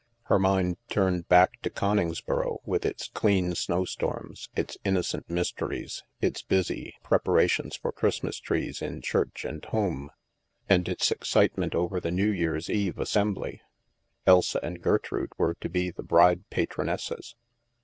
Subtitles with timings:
[0.23, 6.95] Her mind turned back to Coningsboro, with its clean snowstorms, its innocent mysteries, its busy
[7.03, 10.09] preparations for Christmas trees in church and home,
[10.67, 13.59] and its excitement over the New Year's Eve ''Assembly.''
[14.25, 17.35] Elsa and Gertrude were to be the" bride patronesses."